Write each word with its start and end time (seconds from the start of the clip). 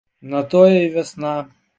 На 0.31 0.39
тое 0.53 0.79
і 0.85 0.89
вясна. 0.95 1.35